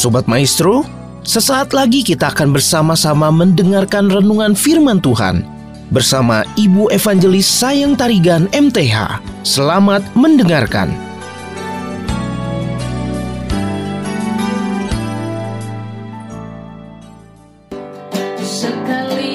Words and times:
Sobat 0.00 0.24
Maestro, 0.24 0.80
sesaat 1.28 1.76
lagi 1.76 2.00
kita 2.00 2.32
akan 2.32 2.56
bersama-sama 2.56 3.28
mendengarkan 3.28 4.08
renungan 4.08 4.56
firman 4.56 4.96
Tuhan 4.96 5.44
bersama 5.92 6.40
Ibu 6.56 6.88
Evangelis 6.88 7.44
Sayang 7.44 8.00
Tarigan 8.00 8.48
MTH. 8.48 9.20
Selamat 9.44 10.00
mendengarkan. 10.16 10.88
Shalom 18.40 19.29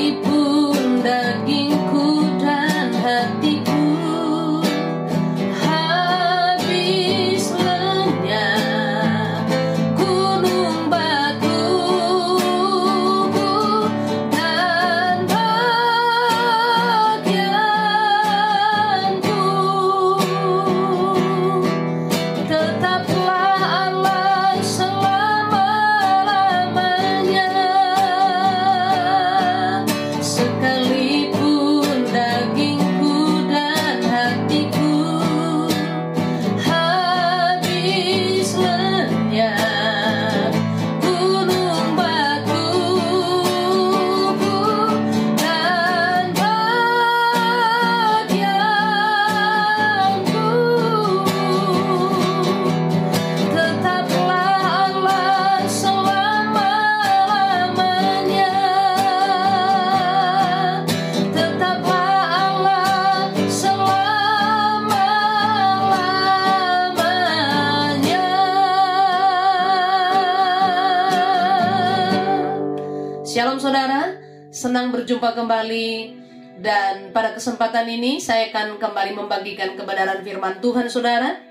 senang 74.86 75.02
berjumpa 75.02 75.34
kembali 75.34 76.14
dan 76.62 77.10
pada 77.10 77.34
kesempatan 77.34 77.90
ini 77.90 78.22
saya 78.22 78.54
akan 78.54 78.78
kembali 78.78 79.18
membagikan 79.18 79.74
kebenaran 79.74 80.22
firman 80.22 80.62
Tuhan 80.62 80.86
saudara. 80.94 81.42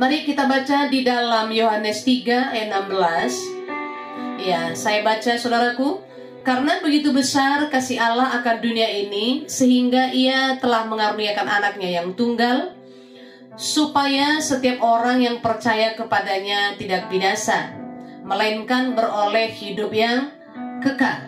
Mari 0.00 0.24
kita 0.24 0.48
baca 0.48 0.88
di 0.88 1.04
dalam 1.04 1.52
Yohanes 1.52 2.08
3 2.08 2.56
ayat 2.56 2.72
16. 2.72 4.48
Ya, 4.48 4.72
saya 4.72 5.04
baca 5.04 5.28
saudaraku, 5.36 6.00
karena 6.40 6.80
begitu 6.80 7.12
besar 7.12 7.68
kasih 7.68 8.00
Allah 8.00 8.32
akan 8.40 8.64
dunia 8.64 8.88
ini 8.88 9.44
sehingga 9.44 10.08
ia 10.08 10.56
telah 10.56 10.88
mengaruniakan 10.88 11.44
anaknya 11.44 12.00
yang 12.00 12.16
tunggal 12.16 12.72
supaya 13.60 14.40
setiap 14.40 14.80
orang 14.80 15.20
yang 15.20 15.44
percaya 15.44 15.92
kepadanya 15.92 16.80
tidak 16.80 17.12
binasa 17.12 17.76
melainkan 18.24 18.96
beroleh 18.96 19.52
hidup 19.52 19.92
yang 19.92 20.32
kekal. 20.80 21.25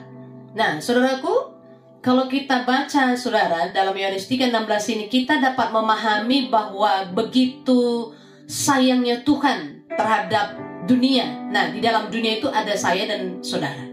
Nah, 0.59 0.83
saudaraku, 0.83 1.55
kalau 2.03 2.27
kita 2.27 2.67
baca 2.67 3.15
saudara 3.15 3.71
dalam 3.71 3.95
Yohanes 3.95 4.27
3:16 4.27 4.91
ini 4.91 5.07
kita 5.07 5.39
dapat 5.39 5.71
memahami 5.71 6.51
bahwa 6.51 7.07
begitu 7.15 8.11
sayangnya 8.51 9.23
Tuhan 9.23 9.87
terhadap 9.87 10.59
dunia. 10.91 11.47
Nah, 11.55 11.71
di 11.71 11.79
dalam 11.79 12.11
dunia 12.11 12.43
itu 12.43 12.51
ada 12.51 12.75
saya 12.75 13.07
dan 13.07 13.39
saudara. 13.39 13.87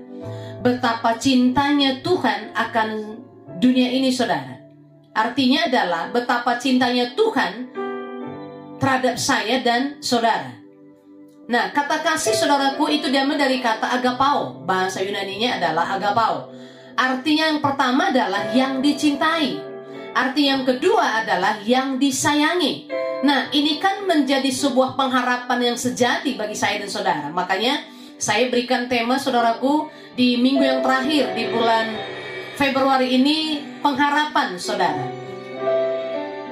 Betapa 0.65 1.21
cintanya 1.21 2.01
Tuhan 2.01 2.49
akan 2.57 2.89
dunia 3.61 3.93
ini 3.93 4.09
saudara. 4.09 4.57
Artinya 5.13 5.69
adalah 5.69 6.09
betapa 6.09 6.57
cintanya 6.57 7.13
Tuhan 7.13 7.69
terhadap 8.81 9.21
saya 9.21 9.61
dan 9.61 10.01
saudara. 10.01 10.64
Nah, 11.45 11.69
kata 11.69 12.01
kasih 12.01 12.33
saudaraku 12.33 12.89
itu 12.89 13.13
diambil 13.13 13.37
dari 13.37 13.61
kata 13.61 13.85
agapao. 14.01 14.65
Bahasa 14.65 15.05
Yunaninya 15.05 15.61
adalah 15.61 15.93
agapao. 15.93 16.49
Artinya 16.97 17.53
yang 17.53 17.61
pertama 17.61 18.09
adalah 18.09 18.49
yang 18.57 18.81
dicintai. 18.81 19.61
Arti 20.15 20.47
yang 20.47 20.65
kedua 20.65 21.21
adalah 21.21 21.61
yang 21.61 22.01
disayangi. 22.01 22.89
Nah, 23.21 23.51
ini 23.53 23.77
kan 23.77 24.07
menjadi 24.07 24.47
sebuah 24.47 24.97
pengharapan 24.97 25.73
yang 25.73 25.77
sejati 25.77 26.33
bagi 26.33 26.55
saya 26.57 26.81
dan 26.81 26.89
saudara. 26.89 27.27
Makanya 27.29 27.83
saya 28.15 28.47
berikan 28.49 28.87
tema 28.89 29.19
saudaraku 29.19 29.91
di 30.15 30.39
minggu 30.39 30.63
yang 30.63 30.79
terakhir 30.79 31.35
di 31.35 31.51
bulan 31.51 31.93
Februari 32.55 33.11
ini 33.21 33.59
pengharapan 33.83 34.55
saudara. 34.55 35.03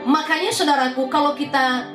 Makanya 0.03 0.51
saudaraku 0.51 1.07
kalau 1.07 1.31
kita 1.31 1.87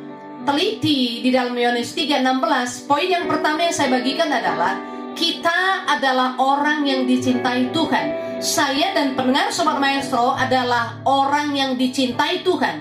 teliti 0.48 1.20
di 1.20 1.28
dalam 1.28 1.52
Yohanes 1.52 1.92
3:16, 1.92 2.88
poin 2.88 3.04
yang 3.04 3.28
pertama 3.28 3.68
yang 3.68 3.74
saya 3.76 3.92
bagikan 4.00 4.32
adalah 4.32 4.80
kita 5.12 5.84
adalah 5.84 6.40
orang 6.40 6.88
yang 6.88 7.04
dicintai 7.04 7.68
Tuhan. 7.68 8.40
Saya 8.40 8.96
dan 8.96 9.12
pendengar 9.12 9.52
Sobat 9.52 9.76
Maestro 9.76 10.32
adalah 10.32 11.04
orang 11.04 11.52
yang 11.52 11.76
dicintai 11.76 12.40
Tuhan. 12.40 12.80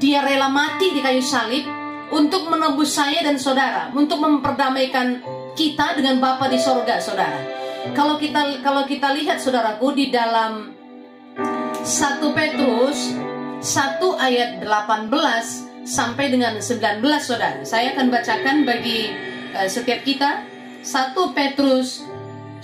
Dia 0.00 0.24
rela 0.24 0.48
mati 0.48 0.96
di 0.96 1.04
kayu 1.04 1.20
salib 1.20 1.66
untuk 2.08 2.48
menebus 2.48 2.94
saya 2.94 3.20
dan 3.20 3.36
saudara, 3.36 3.90
untuk 3.92 4.22
memperdamaikan 4.22 5.20
kita 5.58 5.98
dengan 5.98 6.22
Bapa 6.22 6.48
di 6.48 6.56
sorga, 6.56 7.02
saudara. 7.02 7.42
Kalau 7.92 8.16
kita 8.16 8.64
kalau 8.64 8.88
kita 8.88 9.12
lihat 9.12 9.42
saudaraku 9.44 9.92
di 9.92 10.08
dalam 10.08 10.72
1 11.84 12.32
Petrus 12.32 13.12
1 13.60 14.00
ayat 14.16 14.62
18 14.64 15.63
sampai 15.84 16.32
dengan 16.32 16.58
19 16.58 17.00
saudara. 17.20 17.60
Saya 17.62 17.92
akan 17.94 18.08
bacakan 18.08 18.64
bagi 18.64 19.12
uh, 19.52 19.68
setiap 19.68 20.02
kita 20.02 20.44
1 20.80 21.36
Petrus 21.36 22.04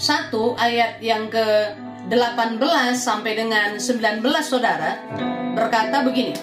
1 0.01 0.33
ayat 0.57 1.01
yang 1.05 1.29
ke 1.29 1.77
18 2.09 2.57
sampai 2.97 3.33
dengan 3.37 3.77
19 3.77 4.25
saudara 4.41 4.97
berkata 5.53 6.01
begini. 6.01 6.35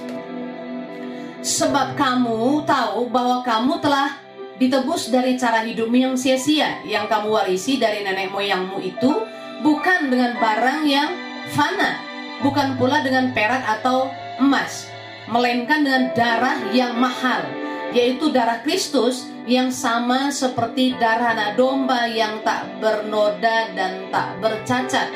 Sebab 1.42 1.98
kamu 1.98 2.66
tahu 2.66 3.10
bahwa 3.10 3.42
kamu 3.42 3.82
telah 3.82 4.10
ditebus 4.58 5.14
dari 5.14 5.38
cara 5.38 5.62
hidupmu 5.62 5.98
yang 5.98 6.16
sia-sia 6.18 6.82
yang 6.86 7.06
kamu 7.06 7.30
warisi 7.30 7.78
dari 7.78 8.02
nenek 8.02 8.34
moyangmu 8.34 8.82
itu 8.82 9.14
bukan 9.62 10.10
dengan 10.10 10.38
barang 10.38 10.82
yang 10.86 11.14
fana, 11.54 12.02
bukan 12.42 12.74
pula 12.76 13.06
dengan 13.06 13.32
perak 13.38 13.64
atau 13.80 14.10
emas, 14.42 14.90
melainkan 15.28 15.84
dengan 15.84 16.04
darah 16.16 16.60
yang 16.72 16.96
mahal, 16.96 17.44
yaitu 17.92 18.32
darah 18.32 18.64
Kristus 18.64 19.28
yang 19.48 19.72
sama 19.72 20.28
seperti 20.32 20.96
darah 21.00 21.36
anak 21.36 21.56
domba 21.56 22.08
yang 22.08 22.44
tak 22.44 22.68
bernoda 22.84 23.72
dan 23.76 24.12
tak 24.12 24.40
bercacat. 24.44 25.08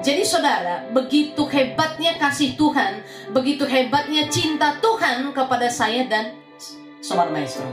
Jadi 0.00 0.22
saudara, 0.22 0.86
begitu 0.92 1.44
hebatnya 1.50 2.14
kasih 2.20 2.54
Tuhan, 2.54 3.02
begitu 3.34 3.66
hebatnya 3.66 4.28
cinta 4.30 4.78
Tuhan 4.78 5.34
kepada 5.34 5.66
saya 5.66 6.06
dan 6.06 6.36
sobat 7.02 7.32
maestro. 7.32 7.66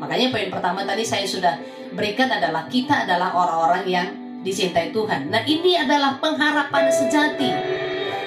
Makanya 0.00 0.34
poin 0.34 0.50
pertama 0.50 0.82
tadi 0.82 1.06
saya 1.06 1.26
sudah 1.28 1.54
berikan 1.94 2.26
adalah 2.30 2.66
kita 2.66 3.06
adalah 3.06 3.30
orang-orang 3.36 3.84
yang 3.86 4.08
dicintai 4.42 4.90
Tuhan. 4.90 5.30
Nah 5.30 5.42
ini 5.46 5.78
adalah 5.78 6.18
pengharapan 6.18 6.90
sejati 6.90 7.50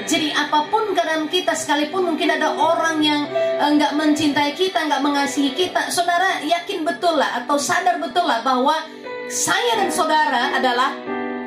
jadi 0.08 0.32
apa 0.32 0.72
pun 0.72 0.96
keadaan 0.96 1.28
kita 1.28 1.52
sekalipun 1.52 2.16
mungkin 2.16 2.32
ada 2.32 2.56
orang 2.56 3.04
yang 3.04 3.28
eh, 3.28 3.70
nggak 3.76 3.92
mencintai 4.00 4.56
kita, 4.56 4.88
nggak 4.88 5.04
mengasihi 5.04 5.52
kita, 5.52 5.92
saudara 5.92 6.40
yakin 6.48 6.88
betul 6.88 7.20
lah 7.20 7.44
atau 7.44 7.60
sadar 7.60 8.00
betul 8.00 8.24
lah 8.24 8.40
bahwa 8.40 8.88
saya 9.28 9.84
dan 9.84 9.92
saudara 9.92 10.56
adalah 10.56 10.96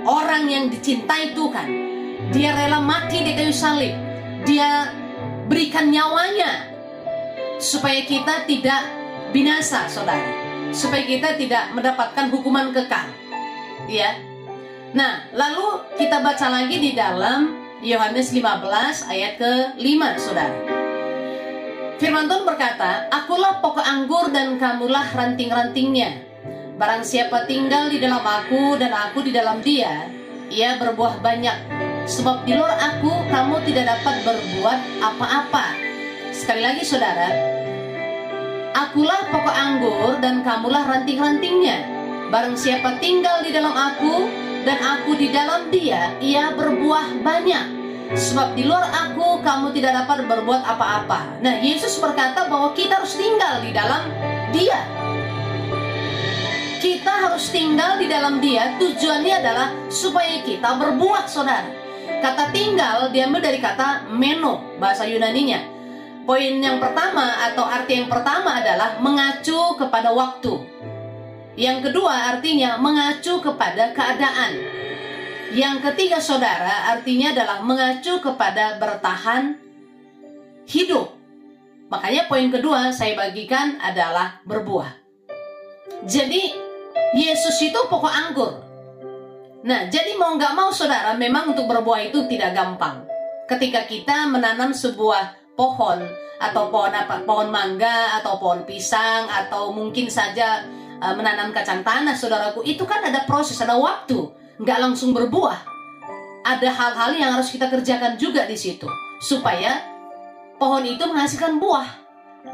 orang 0.05 0.45
yang 0.45 0.65
dicintai 0.69 1.33
Tuhan. 1.33 1.69
Dia 2.31 2.53
rela 2.53 2.85
mati 2.85 3.25
di 3.25 3.33
kayu 3.33 3.51
salib. 3.51 3.97
Dia 4.45 4.93
berikan 5.49 5.89
nyawanya 5.89 6.69
supaya 7.57 8.05
kita 8.05 8.45
tidak 8.45 8.85
binasa, 9.33 9.89
saudara. 9.89 10.37
Supaya 10.71 11.03
kita 11.09 11.35
tidak 11.41 11.73
mendapatkan 11.73 12.29
hukuman 12.29 12.71
kekal. 12.77 13.09
Ya. 13.89 14.21
Nah, 14.93 15.27
lalu 15.33 15.83
kita 15.97 16.21
baca 16.21 16.47
lagi 16.53 16.77
di 16.79 16.93
dalam 16.95 17.70
Yohanes 17.81 18.29
15 18.29 19.09
ayat 19.09 19.41
ke-5 19.41 20.01
Saudara. 20.21 20.53
Firman 21.97 22.29
Tuhan 22.29 22.45
berkata, 22.45 23.09
Akulah 23.09 23.57
pokok 23.65 23.81
anggur 23.81 24.29
dan 24.29 24.61
kamulah 24.61 25.09
ranting-rantingnya. 25.09 26.21
Barang 26.77 27.01
siapa 27.01 27.49
tinggal 27.49 27.89
di 27.89 27.97
dalam 27.97 28.21
aku 28.21 28.77
dan 28.77 28.93
aku 28.93 29.25
di 29.25 29.33
dalam 29.33 29.65
dia, 29.65 30.13
ia 30.53 30.77
berbuah 30.77 31.25
banyak. 31.25 31.57
Sebab 32.05 32.45
di 32.45 32.53
luar 32.53 32.77
aku 32.77 33.13
kamu 33.33 33.65
tidak 33.65 33.97
dapat 33.97 34.29
berbuat 34.29 34.79
apa-apa. 35.01 35.73
Sekali 36.37 36.61
lagi 36.61 36.85
saudara, 36.85 37.33
akulah 38.77 39.25
pokok 39.33 39.57
anggur 39.57 40.21
dan 40.21 40.45
kamulah 40.45 40.85
ranting-rantingnya. 40.85 41.81
Barang 42.29 42.61
siapa 42.61 43.01
tinggal 43.01 43.41
di 43.41 43.57
dalam 43.57 43.73
aku 43.73 44.29
dan 44.61 44.77
aku 44.77 45.17
di 45.17 45.33
dalam 45.33 45.73
dia, 45.73 46.13
ia 46.21 46.53
berbuah 46.53 47.25
banyak. 47.25 47.81
Sebab 48.11 48.59
di 48.59 48.67
luar 48.67 48.91
aku 48.91 49.39
kamu 49.41 49.71
tidak 49.71 50.03
dapat 50.05 50.27
berbuat 50.27 50.67
apa-apa. 50.67 51.41
Nah, 51.41 51.63
Yesus 51.63 51.97
berkata 52.03 52.51
bahwa 52.51 52.75
kita 52.75 52.99
harus 53.01 53.15
tinggal 53.15 53.63
di 53.63 53.71
dalam 53.71 54.11
dia. 54.51 54.83
Kita 56.83 57.13
harus 57.31 57.55
tinggal 57.55 58.03
di 58.03 58.11
dalam 58.11 58.43
dia. 58.43 58.75
Tujuannya 58.83 59.35
adalah 59.41 59.69
supaya 59.87 60.43
kita 60.43 60.75
berbuah 60.75 61.25
saudara. 61.31 61.71
Kata 62.21 62.51
tinggal 62.51 63.15
diambil 63.15 63.41
dari 63.41 63.63
kata 63.63 64.11
meno 64.11 64.77
bahasa 64.77 65.07
Yunaninya. 65.07 65.79
Poin 66.27 66.61
yang 66.61 66.83
pertama 66.83 67.49
atau 67.49 67.65
arti 67.65 68.03
yang 68.03 68.11
pertama 68.11 68.61
adalah 68.61 68.99
mengacu 69.01 69.79
kepada 69.79 70.13
waktu 70.13 70.53
yang 71.59 71.83
kedua 71.83 72.37
artinya 72.37 72.79
mengacu 72.79 73.43
kepada 73.43 73.91
keadaan 73.95 74.53
yang 75.51 75.83
ketiga 75.83 76.23
saudara 76.23 76.95
artinya 76.95 77.35
adalah 77.35 77.59
mengacu 77.63 78.23
kepada 78.23 78.79
bertahan 78.79 79.59
hidup 80.69 81.11
makanya 81.91 82.31
poin 82.31 82.47
kedua 82.51 82.95
saya 82.95 83.19
bagikan 83.19 83.79
adalah 83.83 84.39
berbuah 84.47 85.01
jadi 86.07 86.71
Yesus 87.11 87.59
itu 87.61 87.81
pokok 87.91 88.13
anggur. 88.13 88.63
Nah, 89.67 89.91
jadi 89.91 90.15
mau 90.17 90.39
nggak 90.39 90.55
mau 90.55 90.71
saudara, 90.71 91.13
memang 91.19 91.53
untuk 91.53 91.67
berbuah 91.67 92.07
itu 92.07 92.25
tidak 92.31 92.55
gampang. 92.55 93.05
Ketika 93.51 93.85
kita 93.85 94.31
menanam 94.31 94.71
sebuah 94.71 95.53
pohon 95.59 96.07
atau 96.39 96.71
pohon 96.71 96.95
apa, 96.95 97.21
pohon 97.27 97.51
mangga 97.51 98.17
atau 98.23 98.39
pohon 98.39 98.63
pisang 98.63 99.27
atau 99.27 99.75
mungkin 99.75 100.07
saja 100.07 100.65
uh, 101.01 101.15
menanam 101.17 101.51
kacang 101.51 101.81
tanah, 101.81 102.15
saudaraku, 102.15 102.63
itu 102.63 102.85
kan 102.85 103.01
ada 103.01 103.25
proses, 103.25 103.59
ada 103.59 103.75
waktu, 103.75 104.31
nggak 104.61 104.79
langsung 104.79 105.17
berbuah. 105.17 105.67
Ada 106.41 106.69
hal-hal 106.73 107.11
yang 107.17 107.31
harus 107.37 107.53
kita 107.53 107.69
kerjakan 107.69 108.17
juga 108.17 108.49
di 108.49 108.57
situ. 108.57 108.89
Supaya 109.21 109.81
pohon 110.57 110.85
itu 110.85 111.05
menghasilkan 111.05 111.61
buah. 111.61 111.89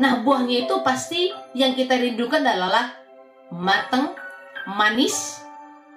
Nah, 0.03 0.27
buahnya 0.27 0.67
itu 0.67 0.75
pasti 0.83 1.31
yang 1.55 1.79
kita 1.79 1.95
rindukan 1.95 2.43
adalah 2.43 2.91
matang, 3.55 4.11
manis 4.67 5.39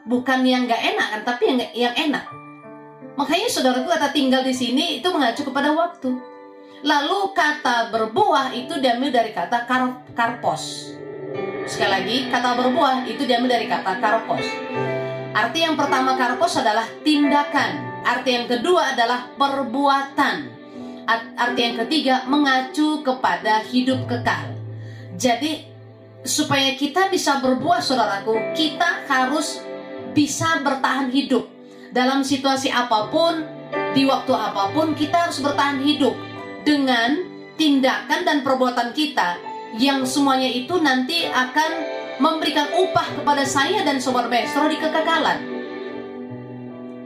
bukan 0.05 0.45
yang 0.45 0.69
nggak 0.69 0.81
enak 0.93 1.07
kan 1.09 1.21
tapi 1.25 1.43
yang 1.49 1.57
yang 1.73 1.95
enak. 1.97 2.25
Makanya 3.17 3.49
saudaraku 3.49 3.89
kata 3.89 4.13
tinggal 4.13 4.45
di 4.45 4.53
sini 4.53 5.01
itu 5.01 5.09
mengacu 5.09 5.41
kepada 5.41 5.73
waktu. 5.73 6.13
Lalu 6.85 7.19
kata 7.35 7.91
berbuah 7.91 8.55
itu 8.55 8.77
diambil 8.79 9.11
dari 9.11 9.35
kata 9.35 9.67
kar 9.67 10.07
karpos 10.15 10.95
sekali 11.69 11.91
lagi 11.93 12.17
kata 12.33 12.57
berbuah 12.57 13.05
itu 13.05 13.29
diambil 13.29 13.61
dari 13.61 13.69
kata 13.69 14.01
karpos. 14.01 14.45
Arti 15.29 15.59
yang 15.61 15.77
pertama 15.77 16.17
karpos 16.17 16.57
adalah 16.57 16.89
tindakan. 17.05 18.01
Arti 18.01 18.29
yang 18.33 18.49
kedua 18.49 18.97
adalah 18.97 19.29
perbuatan. 19.37 20.35
Arti 21.37 21.61
yang 21.61 21.77
ketiga 21.85 22.25
mengacu 22.25 23.05
kepada 23.05 23.61
hidup 23.69 24.09
kekal. 24.09 24.57
Jadi 25.13 25.69
supaya 26.25 26.73
kita 26.73 27.07
bisa 27.13 27.37
berbuah 27.39 27.79
saudaraku 27.79 28.57
kita 28.57 29.05
harus 29.05 29.61
bisa 30.17 30.65
bertahan 30.65 31.13
hidup. 31.13 31.45
Dalam 31.93 32.25
situasi 32.25 32.73
apa 32.73 33.13
pun 33.13 33.45
di 33.93 34.09
waktu 34.09 34.33
apa 34.33 34.73
pun 34.73 34.97
kita 34.97 35.29
harus 35.29 35.37
bertahan 35.41 35.81
hidup 35.85 36.17
dengan 36.65 37.21
tindakan 37.57 38.25
dan 38.25 38.37
perbuatan 38.41 38.93
kita 38.93 39.48
yang 39.77 40.01
semuanya 40.07 40.49
itu 40.49 40.73
nanti 40.81 41.29
akan 41.29 41.71
memberikan 42.17 42.73
upah 42.73 43.21
kepada 43.21 43.45
saya 43.45 43.85
dan 43.85 44.01
sobat 44.01 44.25
maestro 44.31 44.65
di 44.65 44.81
kekekalan 44.81 45.39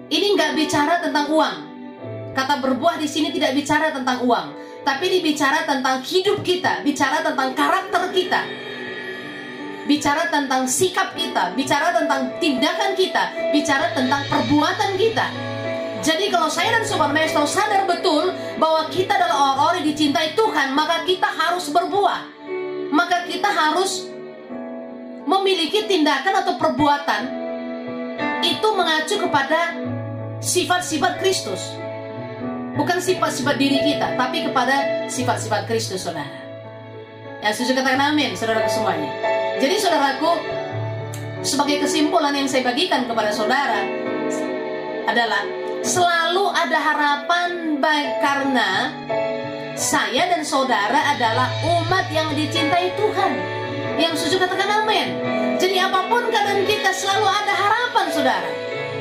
ini 0.08 0.28
nggak 0.38 0.56
bicara 0.56 1.04
tentang 1.04 1.28
uang 1.28 1.56
kata 2.32 2.64
berbuah 2.64 2.96
di 3.02 3.08
sini 3.10 3.36
tidak 3.36 3.58
bicara 3.58 3.92
tentang 3.92 4.24
uang 4.24 4.48
tapi 4.88 5.12
dibicara 5.12 5.68
tentang 5.68 6.00
hidup 6.02 6.40
kita 6.42 6.80
bicara 6.88 7.20
tentang 7.20 7.52
karakter 7.52 8.04
kita 8.16 8.42
bicara 9.84 10.32
tentang 10.32 10.64
sikap 10.64 11.12
kita, 11.12 11.52
bicara 11.56 11.92
tentang 11.92 12.32
tindakan 12.40 12.96
kita, 12.96 13.52
bicara 13.52 13.92
tentang 13.92 14.24
perbuatan 14.32 14.96
kita. 14.96 15.28
Jadi 16.04 16.28
kalau 16.28 16.52
saya 16.52 16.76
dan 16.80 16.84
Sobat 16.84 17.16
Maestro 17.16 17.48
sadar 17.48 17.88
betul 17.88 18.36
bahwa 18.60 18.92
kita 18.92 19.16
adalah 19.16 19.56
orang-orang 19.56 19.84
yang 19.84 19.88
dicintai 19.96 20.36
Tuhan, 20.36 20.76
maka 20.76 21.08
kita 21.08 21.28
harus 21.32 21.72
berbuah. 21.72 22.33
Maka 22.94 23.26
kita 23.26 23.50
harus 23.50 24.06
memiliki 25.26 25.90
tindakan 25.90 26.46
atau 26.46 26.54
perbuatan 26.62 27.22
itu 28.46 28.68
mengacu 28.76 29.18
kepada 29.18 29.74
sifat-sifat 30.44 31.18
Kristus. 31.18 31.74
Bukan 32.78 33.02
sifat-sifat 33.02 33.56
diri 33.58 33.82
kita, 33.82 34.14
tapi 34.14 34.46
kepada 34.46 35.10
sifat-sifat 35.10 35.66
Kristus, 35.66 36.06
saudara. 36.06 36.42
Ya, 37.42 37.50
setuju 37.54 37.82
katakan 37.82 38.14
amin, 38.14 38.34
saudara 38.38 38.66
semuanya. 38.66 39.10
Jadi 39.62 39.76
saudaraku, 39.78 40.32
sebagai 41.46 41.86
kesimpulan 41.86 42.34
yang 42.34 42.50
saya 42.50 42.66
bagikan 42.66 43.06
kepada 43.06 43.30
saudara 43.30 43.84
adalah 45.06 45.44
selalu 45.84 46.46
ada 46.56 46.78
harapan 46.80 47.78
baik 47.78 48.12
karena 48.24 48.70
saya 49.84 50.32
dan 50.32 50.48
saudara 50.48 51.12
adalah 51.12 51.52
umat 51.60 52.08
yang 52.16 52.32
dicintai 52.32 52.96
Tuhan. 52.96 53.32
Yang 54.00 54.14
setuju 54.24 54.48
katakan 54.48 54.88
amin. 54.88 55.20
Jadi 55.60 55.76
apa 55.76 56.08
pun 56.08 56.32
keadaan 56.32 56.64
kita 56.64 56.96
selalu 56.96 57.28
ada 57.28 57.52
harapan 57.52 58.06
saudara. 58.08 58.50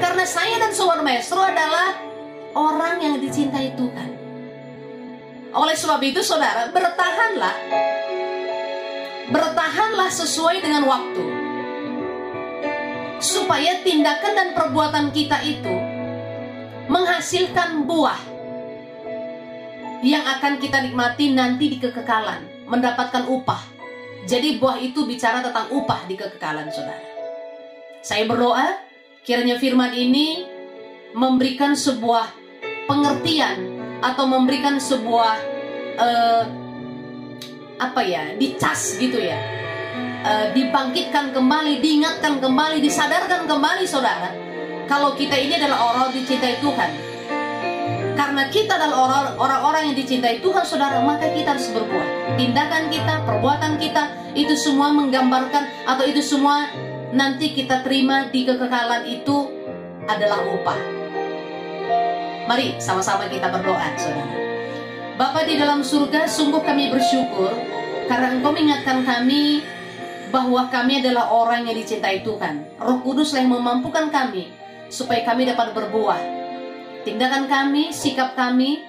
Karena 0.03 0.25
saya 0.27 0.59
dan 0.59 0.75
saudara 0.75 1.07
maestro 1.07 1.39
adalah 1.39 1.95
orang 2.59 2.99
yang 2.99 3.15
dicintai 3.23 3.79
Tuhan. 3.79 4.11
Oleh 5.55 5.79
sebab 5.79 6.03
itu 6.03 6.19
saudara 6.27 6.67
bertahanlah 6.75 7.57
Bertahanlah 9.31 10.11
sesuai 10.11 10.67
dengan 10.67 10.83
waktu. 10.91 11.25
Supaya 13.23 13.87
tindakan 13.87 14.33
dan 14.35 14.49
perbuatan 14.59 15.15
kita 15.15 15.47
itu 15.47 15.73
menghasilkan 16.91 17.87
buah 17.87 18.32
yang 20.03 20.27
akan 20.27 20.59
kita 20.59 20.83
nikmati 20.83 21.31
nanti 21.31 21.71
di 21.71 21.79
kekekalan, 21.79 22.67
mendapatkan 22.67 23.27
upah. 23.31 23.63
Jadi 24.27 24.59
buah 24.59 24.79
itu 24.83 25.07
bicara 25.07 25.43
tentang 25.43 25.71
upah 25.71 26.07
di 26.11 26.15
kekekalan, 26.19 26.71
Saudara. 26.71 27.03
Saya 28.03 28.27
berdoa 28.27 28.83
kiranya 29.23 29.63
firman 29.63 29.95
ini 29.95 30.47
memberikan 31.15 31.79
sebuah 31.79 32.35
pengertian 32.91 33.79
atau 34.03 34.27
memberikan 34.27 34.83
sebuah 34.83 35.35
uh, 36.03 36.45
apa 37.83 38.01
ya 38.07 38.35
dicas 38.39 38.95
gitu 39.03 39.19
ya 39.19 39.39
e, 40.23 40.33
dibangkitkan 40.55 41.35
kembali 41.35 41.83
diingatkan 41.83 42.39
kembali 42.39 42.79
disadarkan 42.79 43.51
kembali 43.51 43.85
saudara 43.91 44.31
kalau 44.87 45.19
kita 45.19 45.35
ini 45.35 45.59
adalah 45.59 45.91
orang 45.91 46.15
dicintai 46.15 46.63
Tuhan 46.63 46.91
karena 48.13 48.49
kita 48.53 48.77
adalah 48.77 49.35
orang-orang 49.37 49.93
yang 49.93 49.97
dicintai 49.97 50.45
Tuhan 50.45 50.65
saudara 50.65 51.01
maka 51.01 51.29
kita 51.33 51.57
harus 51.57 51.69
berbuat 51.73 52.37
tindakan 52.37 52.93
kita 52.93 53.25
perbuatan 53.25 53.81
kita 53.81 54.03
itu 54.37 54.55
semua 54.57 54.93
menggambarkan 54.93 55.89
atau 55.89 56.05
itu 56.05 56.21
semua 56.21 56.69
nanti 57.13 57.53
kita 57.53 57.85
terima 57.85 58.29
di 58.33 58.45
kekekalan 58.49 59.05
itu 59.09 59.49
adalah 60.09 60.41
upah 60.45 60.81
mari 62.49 62.77
sama-sama 62.81 63.29
kita 63.29 63.49
berdoa 63.49 63.89
saudara 63.97 64.43
Bapa 65.13 65.45
di 65.45 65.61
dalam 65.61 65.85
surga, 65.85 66.25
sungguh 66.25 66.65
kami 66.65 66.89
bersyukur 66.89 67.53
karena 68.09 68.33
Engkau 68.33 68.51
mengingatkan 68.51 69.05
kami 69.05 69.61
bahwa 70.33 70.67
kami 70.73 71.05
adalah 71.05 71.29
orang 71.29 71.69
yang 71.69 71.77
dicintai 71.77 72.25
Tuhan. 72.25 72.81
Roh 72.81 73.05
Kudus 73.05 73.37
yang 73.37 73.53
memampukan 73.53 74.09
kami 74.09 74.49
supaya 74.89 75.21
kami 75.23 75.45
dapat 75.45 75.77
berbuah. 75.77 76.42
Tindakan 77.03 77.51
kami, 77.51 77.91
sikap 77.91 78.39
kami, 78.39 78.87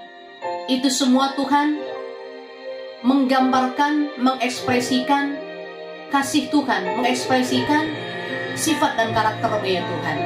itu 0.70 0.86
semua 0.94 1.34
Tuhan 1.34 1.82
menggambarkan, 3.02 4.22
mengekspresikan 4.22 5.34
kasih 6.14 6.48
Tuhan, 6.54 6.94
mengekspresikan 6.94 7.90
sifat 8.54 9.02
dan 9.02 9.10
karakter 9.18 9.50
ya 9.66 9.82
Tuhan. 9.82 10.18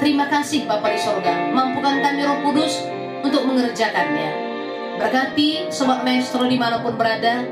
Terima 0.00 0.24
kasih 0.30 0.64
Bapak 0.64 0.96
di 0.96 1.00
sorga, 1.04 1.52
mampukan 1.52 2.00
kami 2.00 2.24
Roh 2.24 2.40
Kudus 2.48 2.80
untuk 3.20 3.44
mengerjakannya. 3.44 4.48
Berkati 4.96 5.68
Sobat 5.68 6.02
Maestro 6.02 6.48
di 6.48 6.56
mana 6.56 6.80
pun 6.80 6.96
berada 6.96 7.44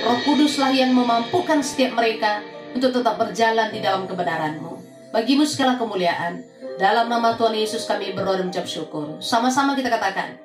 Roh 0.00 0.18
Kuduslah 0.24 0.72
yang 0.72 0.96
memampukan 0.96 1.60
setiap 1.60 1.92
mereka 1.92 2.40
untuk 2.72 2.96
tetap 2.96 3.20
berjalan 3.20 3.68
di 3.68 3.84
dalam 3.84 4.08
kebenaran-Mu. 4.08 4.72
Bagimu 5.12 5.44
segala 5.44 5.76
kemuliaan. 5.76 6.46
Dalam 6.80 7.12
nama 7.12 7.36
Tuhan 7.36 7.52
Yesus 7.52 7.84
kami 7.84 8.16
berdoa 8.16 8.40
dan 8.40 8.48
mengucap 8.48 8.64
syukur. 8.64 9.20
Sama-sama 9.20 9.76
kita 9.76 9.92
katakan. 9.92 10.40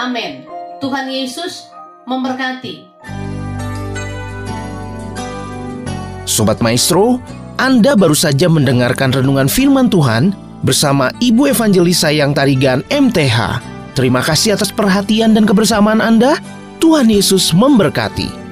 Amin. 0.00 0.48
Tuhan 0.80 1.04
Yesus 1.04 1.68
memberkati. 2.08 2.88
Sobat 6.24 6.64
Maestro, 6.64 7.20
Anda 7.60 7.92
baru 7.92 8.16
saja 8.16 8.48
mendengarkan 8.48 9.20
renungan 9.20 9.52
firman 9.52 9.92
Tuhan 9.92 10.32
bersama 10.64 11.12
Ibu 11.20 11.52
Evangelis 11.52 12.00
Sayang 12.00 12.32
Tarigan 12.32 12.80
MTH. 12.88 13.60
Terima 13.92 14.24
kasih 14.24 14.56
atas 14.56 14.72
perhatian 14.72 15.36
dan 15.36 15.44
kebersamaan 15.44 16.00
Anda. 16.00 16.40
Tuhan 16.80 17.12
Yesus 17.12 17.52
memberkati. 17.52 18.45